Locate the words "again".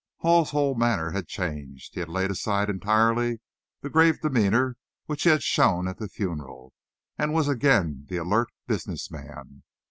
7.47-8.07